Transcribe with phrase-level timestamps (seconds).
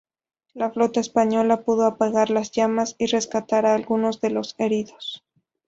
[0.55, 5.23] La flota española pudo apagar las llamas y rescatar a algunos de los heridos.